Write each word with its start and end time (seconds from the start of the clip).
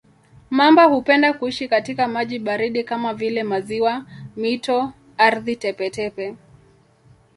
Mamba 0.49 0.83
hupenda 0.85 1.33
kuishi 1.33 1.67
katika 1.67 2.07
maji 2.07 2.39
baridi 2.39 2.83
kama 2.83 3.13
vile 3.13 3.43
maziwa, 3.43 4.05
mito, 4.35 4.93
ardhi 5.17 5.55
tepe-tepe. 5.55 6.35